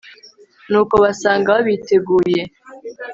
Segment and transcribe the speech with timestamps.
[0.69, 2.41] nuko basanga babiteguye